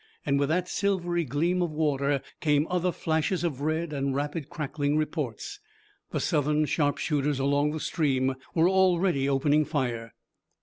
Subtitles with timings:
[0.25, 4.97] And with that silvery gleam of water came other flashes of red and rapid crackling
[4.97, 5.59] reports.
[6.09, 10.15] The Southern sharpshooters along the stream were already opening fire.